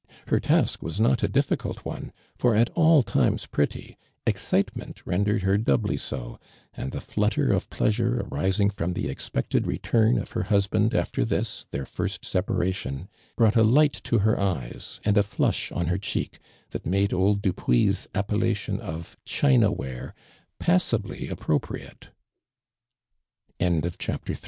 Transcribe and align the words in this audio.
Her 0.29 0.39
task 0.39 0.81
was 0.81 0.99
not 0.99 1.21
a 1.21 1.27
difficult 1.27 1.85
one, 1.85 2.11
for 2.35 2.55
at 2.55 2.71
all 2.71 3.03
times 3.03 3.45
pretty, 3.45 3.99
excitement 4.25 5.05
rendered 5.05 5.43
her 5.43 5.59
doubly 5.59 5.95
so, 5.95 6.39
and 6.73 6.91
the 6.91 6.99
flutter 6.99 7.51
of 7.53 7.69
pleasure 7.69 8.19
arising 8.21 8.71
from 8.71 8.93
the 8.93 9.09
expected 9.11 9.67
return 9.67 10.17
of 10.17 10.31
her 10.31 10.41
husband 10.45 10.95
after 10.95 11.23
this, 11.23 11.67
their 11.69 11.85
first 11.85 12.25
separation, 12.25 13.09
brought 13.35 13.55
a 13.55 13.61
light 13.63 13.93
to 14.05 14.17
her 14.17 14.39
eyes 14.39 14.99
and 15.05 15.17
a 15.17 15.21
flush 15.21 15.71
on 15.71 15.85
her 15.85 15.99
cheek, 15.99 16.39
that 16.71 16.83
made 16.83 17.13
eld 17.13 17.43
Dupuis' 17.43 18.07
appellation 18.15 18.79
of 18.79 19.17
china 19.23 19.71
ware 19.71 20.15
pa.^sably 20.59 21.29
a 21.29 22.09